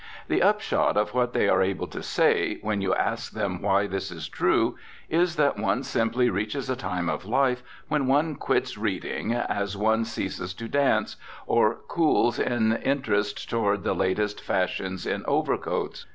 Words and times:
The 0.29 0.41
upshot 0.41 0.97
of 0.97 1.13
what 1.13 1.31
they 1.31 1.47
are 1.47 1.61
able 1.61 1.85
to 1.89 2.01
say, 2.01 2.57
when 2.63 2.81
you 2.81 2.91
ask 2.95 3.31
them 3.33 3.61
why 3.61 3.85
this 3.85 4.09
is 4.09 4.27
true, 4.27 4.75
is 5.11 5.35
that 5.35 5.59
one 5.59 5.83
simply 5.83 6.27
reaches 6.27 6.71
a 6.71 6.75
time 6.75 7.07
of 7.07 7.23
life 7.23 7.61
when 7.87 8.07
one 8.07 8.33
"quits 8.33 8.79
reading," 8.79 9.31
as 9.31 9.77
one 9.77 10.03
ceases 10.03 10.55
to 10.55 10.67
dance, 10.67 11.17
or 11.45 11.81
cools 11.87 12.39
in 12.39 12.77
interest 12.77 13.47
toward 13.47 13.83
the 13.83 13.93
latest 13.93 14.41
fashions 14.41 15.05
in 15.05 15.23
overcoats. 15.27 16.07